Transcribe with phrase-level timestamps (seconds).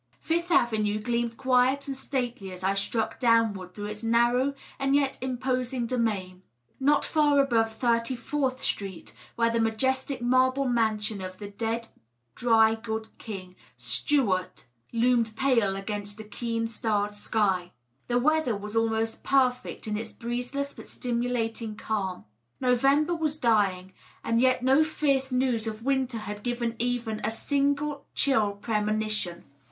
[0.19, 5.19] Fifth Avenue gleamed quiet and stately as I struck downward through its narrow and yet
[5.21, 6.41] imposing domain,
[6.79, 11.89] not fiir above Thirty Fourth Street, where the majestic marble mansion of the dead
[12.33, 17.71] dry goods king, Stewart, loomed pale against a keen starred sky.
[18.07, 22.25] The weather was almost perfect in its breezeless but stimulating calm.
[22.59, 23.93] November was dying,
[24.23, 29.45] and yet no fierce news of winter had given even a single chill premonition.